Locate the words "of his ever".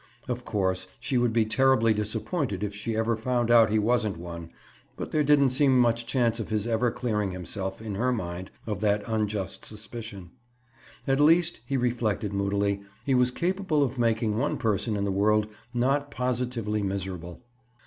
6.39-6.89